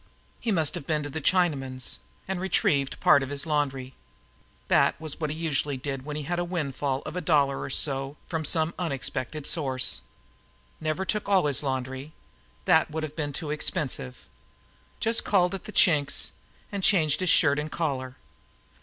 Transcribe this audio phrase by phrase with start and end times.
[0.39, 3.93] He must have been to the Chinaman's and retrieved part of his laundry.
[4.67, 7.69] This was what he usually did when he had a windfall of a dollar or
[7.69, 10.01] so from some unexpected source.
[10.79, 12.13] Never took out all his laundry.
[12.65, 14.27] That would have been too expensive.
[14.99, 16.31] Just called at the Chink's
[16.71, 18.15] and changed his shirt and collar.